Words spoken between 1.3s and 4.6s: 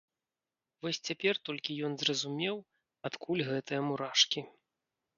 толькі ён зразумеў, адкуль гэтыя мурашкі.